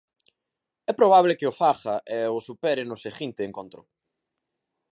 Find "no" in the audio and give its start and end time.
2.87-3.01